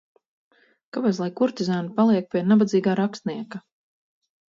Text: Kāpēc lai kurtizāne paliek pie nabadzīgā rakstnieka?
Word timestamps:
Kāpēc 0.97 1.19
lai 1.25 1.27
kurtizāne 1.41 1.95
paliek 2.01 2.35
pie 2.35 2.45
nabadzīgā 2.51 2.99
rakstnieka? 3.05 3.65